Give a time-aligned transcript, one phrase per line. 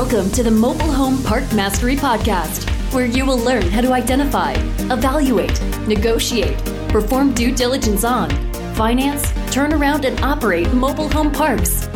[0.00, 4.52] Welcome to the Mobile Home Park Mastery Podcast, where you will learn how to identify,
[4.92, 6.56] evaluate, negotiate,
[6.88, 8.30] perform due diligence on,
[8.76, 11.88] finance, turn around, and operate mobile home parks.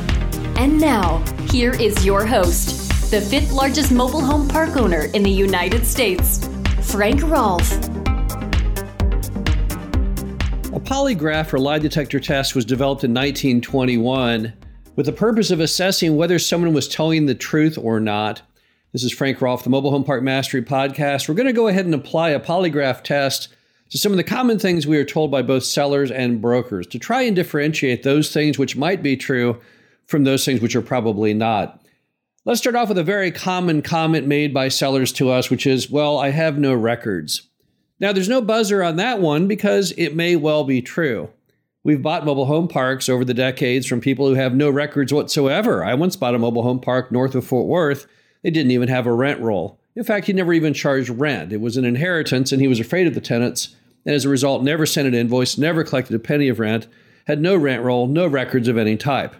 [0.57, 1.19] And now,
[1.49, 6.45] here is your host, the fifth largest mobile home park owner in the United States,
[6.81, 7.73] Frank Rolfe.
[10.73, 14.55] A polygraph or lie detector test was developed in 1921
[14.95, 18.43] with the purpose of assessing whether someone was telling the truth or not.
[18.93, 21.29] This is Frank Rolfe, the Mobile Home Park Mastery Podcast.
[21.29, 23.49] We're going to go ahead and apply a polygraph test
[23.91, 26.99] to some of the common things we are told by both sellers and brokers to
[26.99, 29.59] try and differentiate those things which might be true
[30.07, 31.83] from those things which are probably not.
[32.45, 35.91] Let's start off with a very common comment made by sellers to us, which is,
[35.91, 37.49] Well, I have no records.
[37.99, 41.31] Now, there's no buzzer on that one because it may well be true.
[41.85, 45.85] We've bought mobile home parks over the decades from people who have no records whatsoever.
[45.85, 48.07] I once bought a mobile home park north of Fort Worth.
[48.43, 49.81] They didn't even have a rent roll.
[49.97, 51.53] In fact, he never even charged rent.
[51.53, 53.75] It was an inheritance, and he was afraid of the tenants,
[54.07, 56.87] and as a result, never sent an invoice, never collected a penny of rent,
[57.27, 59.35] had no rent roll, no records of any type.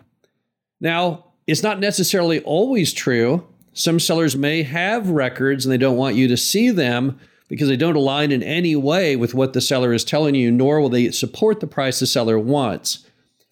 [0.81, 3.47] Now, it's not necessarily always true.
[3.73, 7.19] Some sellers may have records and they don't want you to see them
[7.53, 10.81] because they don't align in any way with what the seller is telling you, nor
[10.81, 13.07] will they support the price the seller wants.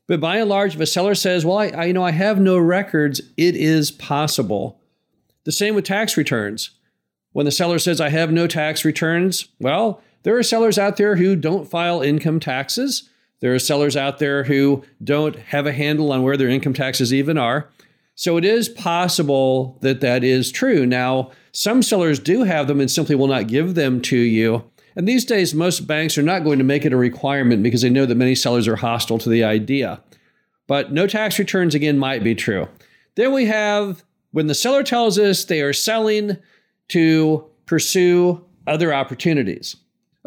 [0.06, 2.40] But by and large, if a seller says, "Well, I, I you know I have
[2.40, 4.80] no records," it is possible.
[5.44, 6.70] The same with tax returns.
[7.32, 11.16] When the seller says, "I have no tax returns," well, there are sellers out there
[11.16, 13.10] who don't file income taxes.
[13.40, 17.12] There are sellers out there who don't have a handle on where their income taxes
[17.12, 17.68] even are.
[18.20, 20.84] So it is possible that that is true.
[20.84, 24.62] Now, some sellers do have them and simply will not give them to you.
[24.94, 27.88] And these days, most banks are not going to make it a requirement because they
[27.88, 30.02] know that many sellers are hostile to the idea.
[30.66, 32.68] But no tax returns, again, might be true.
[33.14, 36.36] Then we have when the seller tells us they are selling
[36.88, 39.76] to pursue other opportunities.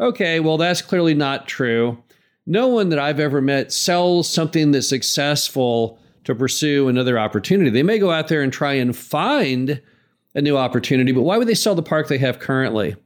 [0.00, 2.02] Okay, well, that's clearly not true.
[2.44, 7.70] No one that I've ever met sells something that's successful to pursue another opportunity.
[7.70, 9.80] They may go out there and try and find
[10.34, 12.96] a new opportunity, but why would they sell the park they have currently?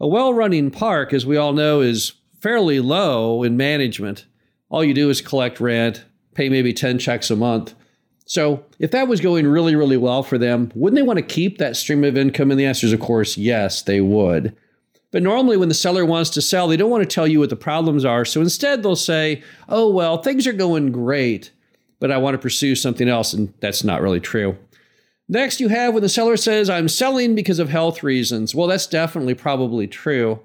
[0.00, 4.26] A well running park, as we all know, is fairly low in management.
[4.68, 6.04] All you do is collect rent,
[6.34, 7.74] pay maybe 10 checks a month.
[8.28, 11.58] So, if that was going really, really well for them, wouldn't they want to keep
[11.58, 12.50] that stream of income?
[12.50, 14.54] And the answer is, of course, yes, they would.
[15.12, 17.50] But normally, when the seller wants to sell, they don't want to tell you what
[17.50, 18.24] the problems are.
[18.24, 21.52] So instead, they'll say, oh, well, things are going great,
[21.98, 23.32] but I want to pursue something else.
[23.32, 24.56] And that's not really true.
[25.28, 28.54] Next, you have when the seller says, I'm selling because of health reasons.
[28.54, 30.40] Well, that's definitely probably true.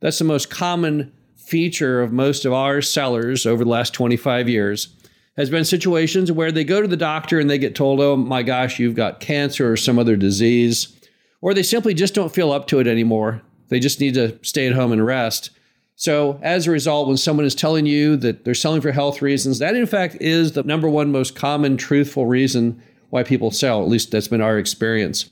[0.00, 4.94] That's the most common feature of most of our sellers over the last 25 years
[5.36, 8.42] has been situations where they go to the doctor and they get told, oh my
[8.42, 10.98] gosh, you've got cancer or some other disease,
[11.40, 13.42] or they simply just don't feel up to it anymore.
[13.68, 15.50] They just need to stay at home and rest.
[15.98, 19.58] So, as a result, when someone is telling you that they're selling for health reasons,
[19.60, 23.82] that in fact is the number one most common truthful reason why people sell.
[23.82, 25.30] At least that's been our experience.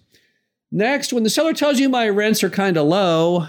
[0.73, 3.47] Next, when the seller tells you my rents are kind of low,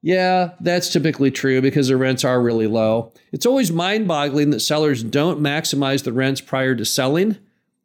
[0.00, 3.12] yeah, that's typically true because the rents are really low.
[3.30, 7.38] It's always mind boggling that sellers don't maximize the rents prior to selling.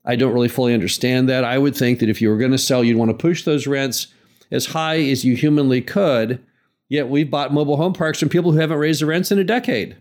[0.06, 1.44] I don't really fully understand that.
[1.44, 3.68] I would think that if you were going to sell, you'd want to push those
[3.68, 4.08] rents
[4.52, 6.44] as high as you humanly could.
[6.90, 9.44] Yet we've bought mobile home parks from people who haven't raised the rents in a
[9.44, 9.96] decade.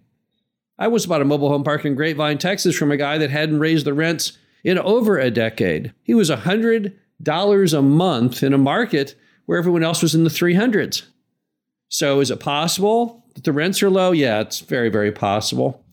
[0.79, 3.61] I was bought a mobile home park in Grapevine, Texas from a guy that hadn't
[3.61, 5.93] raised the rents in over a decade.
[6.03, 9.15] He was $100 a month in a market
[9.47, 11.03] where everyone else was in the 300s.
[11.89, 14.13] So is it possible that the rents are low?
[14.13, 15.85] Yeah, it's very, very possible.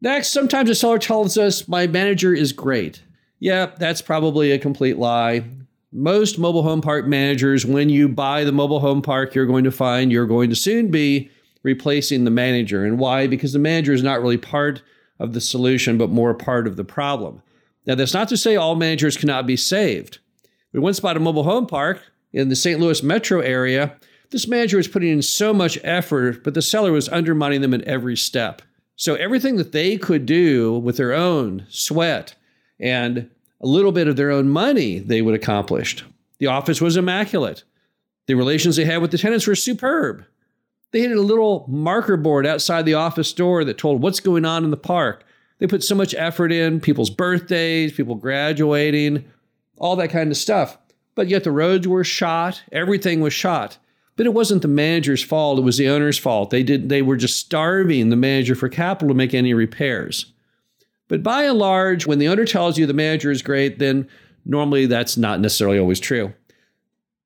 [0.00, 3.02] Next, sometimes a seller tells us my manager is great.
[3.38, 5.44] Yeah, that's probably a complete lie.
[5.92, 9.72] Most mobile home park managers, when you buy the mobile home park, you're going to
[9.72, 11.30] find you're going to soon be
[11.64, 12.84] replacing the manager.
[12.84, 13.26] And why?
[13.26, 14.82] Because the manager is not really part
[15.18, 17.42] of the solution, but more part of the problem.
[17.86, 20.18] Now, that's not to say all managers cannot be saved.
[20.72, 22.00] We once bought a mobile home park
[22.32, 22.78] in the St.
[22.78, 23.96] Louis metro area.
[24.30, 27.82] This manager was putting in so much effort, but the seller was undermining them at
[27.82, 28.62] every step.
[28.94, 32.36] So, everything that they could do with their own sweat
[32.78, 33.28] and
[33.60, 36.04] a little bit of their own money, they would accomplished.
[36.38, 37.64] The office was immaculate.
[38.26, 40.24] The relations they had with the tenants were superb.
[40.92, 44.64] They had a little marker board outside the office door that told what's going on
[44.64, 45.24] in the park.
[45.58, 49.24] They put so much effort in people's birthdays, people graduating,
[49.78, 50.78] all that kind of stuff.
[51.14, 53.78] But yet the roads were shot, everything was shot.
[54.16, 56.50] But it wasn't the manager's fault, it was the owner's fault.
[56.50, 60.32] They did they were just starving the manager for capital to make any repairs.
[61.10, 64.08] But by and large, when the owner tells you the manager is great, then
[64.46, 66.32] normally that's not necessarily always true.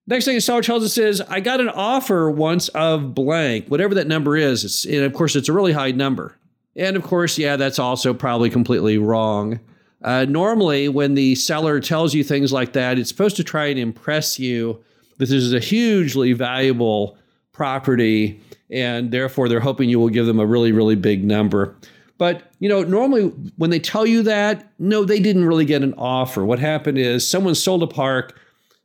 [0.06, 3.94] Next thing the seller tells us is, I got an offer once of blank, whatever
[3.94, 4.64] that number is.
[4.64, 6.34] It's, and of course, it's a really high number.
[6.74, 9.60] And of course, yeah, that's also probably completely wrong.
[10.02, 13.78] Uh, normally, when the seller tells you things like that, it's supposed to try and
[13.78, 14.82] impress you
[15.18, 17.18] that this is a hugely valuable
[17.52, 18.40] property,
[18.70, 21.76] and therefore they're hoping you will give them a really, really big number.
[22.16, 23.24] But you know, normally
[23.58, 26.46] when they tell you that, no, they didn't really get an offer.
[26.46, 28.40] What happened is someone sold a park,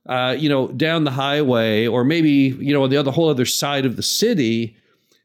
[0.05, 2.29] uh, you know, down the highway, or maybe
[2.59, 4.75] you know on the other whole other side of the city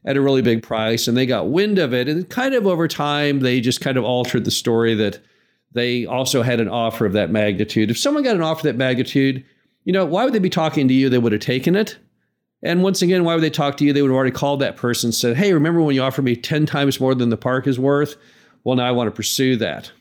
[0.04, 2.86] at a really big price, and they got wind of it, and kind of over
[2.86, 5.18] time they just kind of altered the story that
[5.72, 7.90] they also had an offer of that magnitude.
[7.90, 9.44] If someone got an offer of that magnitude,
[9.82, 11.08] you know, why would they be talking to you?
[11.08, 11.98] They would have taken it.
[12.62, 13.92] And once again, why would they talk to you?
[13.92, 16.36] They would have already called that person and said, Hey, remember when you offered me
[16.36, 18.14] 10 times more than the park is worth?
[18.64, 19.92] Well, now I want to pursue that.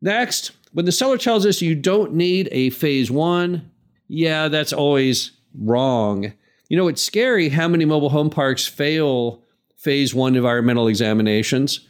[0.00, 3.70] Next, when the seller tells us you don't need a phase one,
[4.08, 6.32] yeah, that's always wrong.
[6.68, 9.42] You know, it's scary how many mobile home parks fail
[9.76, 11.80] phase one environmental examinations.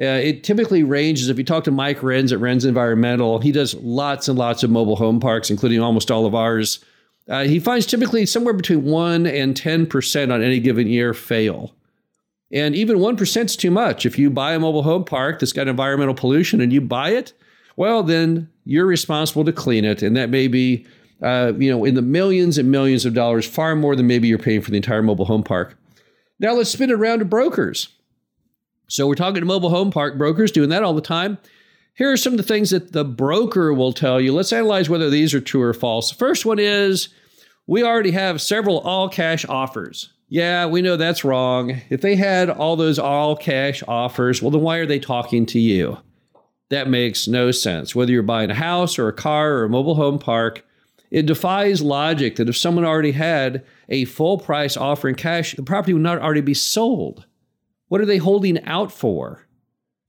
[0.00, 1.28] Uh, it typically ranges.
[1.28, 4.70] If you talk to Mike Renz at Renz Environmental, he does lots and lots of
[4.70, 6.84] mobile home parks, including almost all of ours.
[7.28, 11.74] Uh, he finds typically somewhere between 1 and 10% on any given year fail.
[12.50, 14.06] And even 1% is too much.
[14.06, 17.32] If you buy a mobile home park that's got environmental pollution and you buy it,
[17.76, 20.02] well, then you're responsible to clean it.
[20.02, 20.86] And that may be,
[21.22, 24.38] uh, you know, in the millions and millions of dollars, far more than maybe you're
[24.38, 25.76] paying for the entire mobile home park.
[26.40, 27.88] Now let's spin it around to brokers.
[28.88, 31.38] So we're talking to mobile home park brokers doing that all the time.
[31.94, 34.32] Here are some of the things that the broker will tell you.
[34.32, 36.10] Let's analyze whether these are true or false.
[36.10, 37.08] The first one is
[37.66, 40.12] we already have several all cash offers.
[40.28, 41.80] Yeah, we know that's wrong.
[41.88, 45.58] If they had all those all cash offers, well, then why are they talking to
[45.58, 45.98] you?
[46.68, 47.94] That makes no sense.
[47.94, 50.64] Whether you're buying a house or a car or a mobile home park,
[51.10, 55.62] it defies logic that if someone already had a full price offer in cash, the
[55.62, 57.24] property would not already be sold.
[57.88, 59.48] What are they holding out for?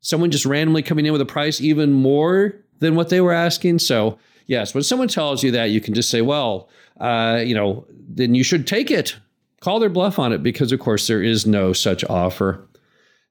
[0.01, 3.79] someone just randomly coming in with a price even more than what they were asking.
[3.79, 4.17] So,
[4.47, 6.69] yes, when someone tells you that, you can just say, well,
[6.99, 9.17] uh, you know, then you should take it.
[9.59, 12.65] Call their bluff on it because, of course, there is no such offer.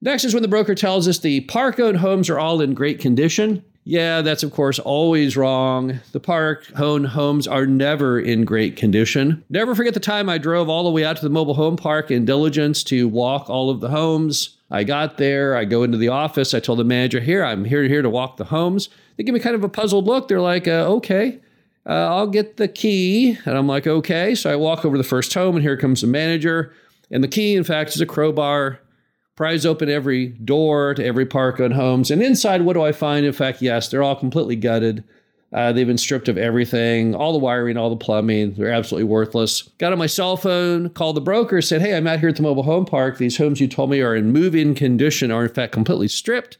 [0.00, 3.00] Next is when the broker tells us the park owned homes are all in great
[3.00, 3.64] condition.
[3.84, 6.00] Yeah, that's of course always wrong.
[6.12, 9.42] The park owned homes are never in great condition.
[9.48, 12.10] Never forget the time I drove all the way out to the mobile home park
[12.10, 14.58] in diligence to walk all of the homes.
[14.70, 17.82] I got there, I go into the office, I told the manager, Here, I'm here,
[17.84, 18.90] here to walk the homes.
[19.16, 20.28] They give me kind of a puzzled look.
[20.28, 21.40] They're like, uh, Okay,
[21.88, 23.38] uh, I'll get the key.
[23.44, 24.34] And I'm like, Okay.
[24.34, 26.72] So I walk over the first home, and here comes the manager.
[27.10, 28.80] And the key, in fact, is a crowbar.
[29.34, 32.10] Pries open every door to every park on homes.
[32.10, 33.24] And inside, what do I find?
[33.24, 35.04] In fact, yes, they're all completely gutted.
[35.52, 38.52] Uh, they've been stripped of everything, all the wiring, all the plumbing.
[38.52, 39.62] They're absolutely worthless.
[39.78, 42.42] Got on my cell phone, called the broker, said, Hey, I'm out here at the
[42.42, 43.16] mobile home park.
[43.16, 46.58] These homes you told me are in move in condition are, in fact, completely stripped.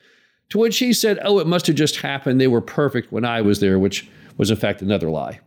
[0.51, 2.41] To which he said, Oh, it must have just happened.
[2.41, 4.09] They were perfect when I was there, which
[4.39, 5.41] was, in fact, another lie.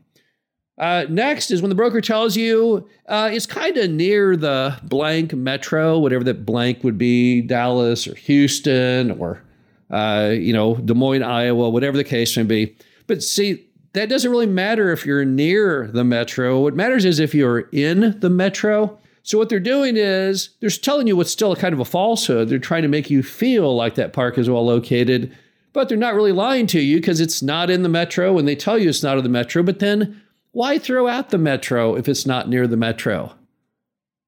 [0.77, 5.33] Uh, next is when the broker tells you uh, it's kind of near the blank
[5.33, 9.43] metro, whatever that blank would be, Dallas or Houston or,
[9.91, 12.75] uh, you know, Des Moines, Iowa, whatever the case may be.
[13.05, 16.61] But see, that doesn't really matter if you're near the metro.
[16.61, 18.97] What matters is if you're in the metro.
[19.23, 22.49] So what they're doing is they're telling you what's still a kind of a falsehood.
[22.49, 25.35] They're trying to make you feel like that park is well located,
[25.73, 28.55] but they're not really lying to you because it's not in the metro and they
[28.55, 32.09] tell you it's not in the metro, but then why throw out the metro if
[32.09, 33.33] it's not near the metro?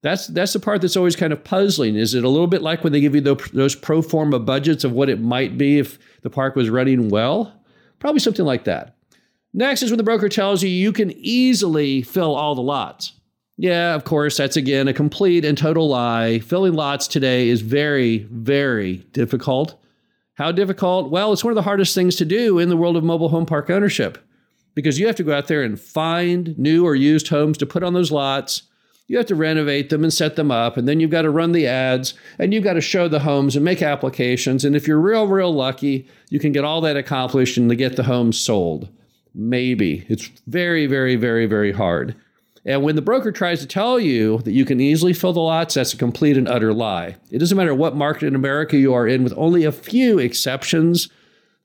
[0.02, 1.96] That's that's the part that's always kind of puzzling.
[1.96, 4.92] Is it a little bit like when they give you those pro forma budgets of
[4.92, 7.58] what it might be if the park was running well?
[8.00, 8.96] Probably something like that.
[9.54, 13.12] Next is when the broker tells you you can easily fill all the lots.
[13.56, 16.40] Yeah, of course, that's again a complete and total lie.
[16.40, 19.80] Filling lots today is very, very difficult.
[20.34, 21.10] How difficult?
[21.10, 23.46] Well, it's one of the hardest things to do in the world of mobile home
[23.46, 24.18] park ownership
[24.74, 27.82] because you have to go out there and find new or used homes to put
[27.82, 28.62] on those lots
[29.06, 31.52] you have to renovate them and set them up, and then you've got to run
[31.52, 34.64] the ads, and you've got to show the homes and make applications.
[34.64, 37.96] And if you're real, real lucky, you can get all that accomplished and to get
[37.96, 38.88] the homes sold.
[39.34, 40.06] Maybe.
[40.08, 42.14] It's very, very, very, very hard.
[42.66, 45.74] And when the broker tries to tell you that you can easily fill the lots,
[45.74, 47.16] that's a complete and utter lie.
[47.30, 51.08] It doesn't matter what market in America you are in, with only a few exceptions,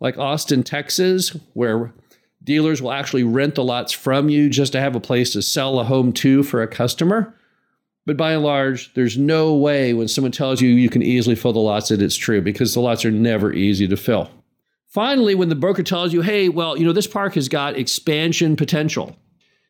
[0.01, 1.93] like Austin, Texas, where
[2.43, 5.79] Dealers will actually rent the lots from you just to have a place to sell
[5.79, 7.35] a home to for a customer.
[8.05, 11.53] But by and large, there's no way when someone tells you you can easily fill
[11.53, 14.31] the lots that it's true because the lots are never easy to fill.
[14.87, 18.55] Finally, when the broker tells you, hey, well, you know, this park has got expansion
[18.55, 19.15] potential.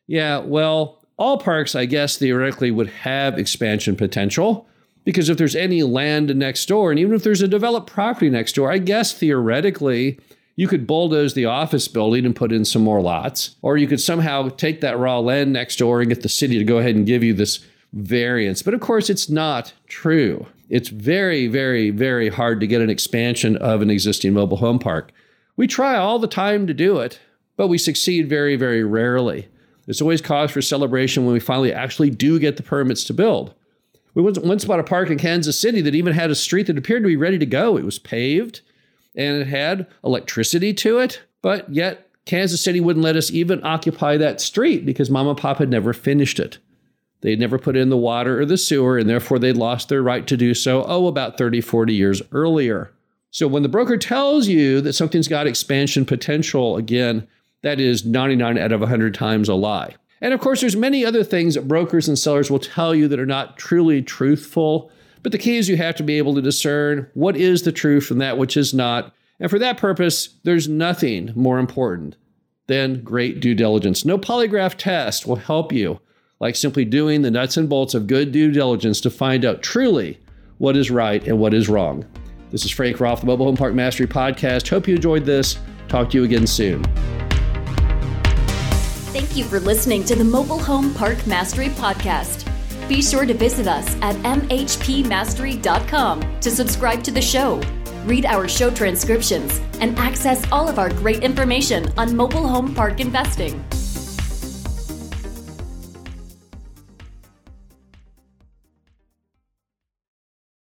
[0.06, 4.66] Yeah, well, All parks, I guess, theoretically would have expansion potential
[5.04, 8.54] because if there's any land next door, and even if there's a developed property next
[8.54, 10.18] door, I guess theoretically
[10.56, 14.00] you could bulldoze the office building and put in some more lots, or you could
[14.00, 17.06] somehow take that raw land next door and get the city to go ahead and
[17.06, 18.62] give you this variance.
[18.62, 20.46] But of course, it's not true.
[20.70, 25.12] It's very, very, very hard to get an expansion of an existing mobile home park.
[25.54, 27.20] We try all the time to do it,
[27.58, 29.49] but we succeed very, very rarely.
[29.86, 33.54] There's always cause for celebration when we finally actually do get the permits to build.
[34.14, 37.02] We once bought a park in Kansas City that even had a street that appeared
[37.02, 37.76] to be ready to go.
[37.76, 38.60] It was paved
[39.14, 44.16] and it had electricity to it, but yet Kansas City wouldn't let us even occupy
[44.16, 46.58] that street because mom and pop had never finished it.
[47.22, 50.02] They had never put in the water or the sewer, and therefore they'd lost their
[50.02, 52.92] right to do so, oh, about 30, 40 years earlier.
[53.30, 57.28] So when the broker tells you that something's got expansion potential, again,
[57.62, 59.94] that is 99 out of 100 times a lie.
[60.20, 63.20] And of course, there's many other things that brokers and sellers will tell you that
[63.20, 64.90] are not truly truthful.
[65.22, 68.06] But the key is you have to be able to discern what is the truth
[68.06, 69.14] from that which is not.
[69.38, 72.16] And for that purpose, there's nothing more important
[72.66, 74.04] than great due diligence.
[74.04, 76.00] No polygraph test will help you
[76.38, 80.18] like simply doing the nuts and bolts of good due diligence to find out truly
[80.58, 82.04] what is right and what is wrong.
[82.50, 84.68] This is Frank Rolfe, the Mobile Home Park Mastery Podcast.
[84.68, 85.58] Hope you enjoyed this.
[85.88, 86.84] Talk to you again soon.
[89.30, 92.44] Thank you for listening to the Mobile Home Park Mastery Podcast.
[92.88, 97.62] Be sure to visit us at mhpmastery.com to subscribe to the show,
[98.06, 102.98] read our show transcriptions, and access all of our great information on mobile home park
[102.98, 103.64] investing.